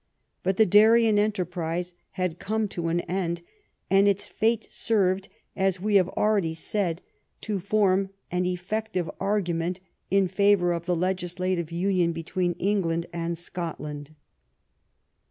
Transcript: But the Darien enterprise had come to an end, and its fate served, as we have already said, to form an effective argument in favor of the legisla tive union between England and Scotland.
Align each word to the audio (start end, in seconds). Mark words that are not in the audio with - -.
But 0.41 0.57
the 0.57 0.65
Darien 0.65 1.19
enterprise 1.19 1.93
had 2.13 2.39
come 2.39 2.67
to 2.69 2.87
an 2.87 3.01
end, 3.01 3.43
and 3.87 4.07
its 4.07 4.25
fate 4.25 4.63
served, 4.71 5.29
as 5.55 5.79
we 5.79 5.93
have 5.97 6.09
already 6.17 6.55
said, 6.55 7.03
to 7.41 7.59
form 7.59 8.09
an 8.31 8.47
effective 8.47 9.11
argument 9.19 9.79
in 10.09 10.27
favor 10.27 10.73
of 10.73 10.87
the 10.87 10.95
legisla 10.95 11.55
tive 11.55 11.71
union 11.71 12.13
between 12.13 12.53
England 12.53 13.05
and 13.13 13.37
Scotland. 13.37 14.15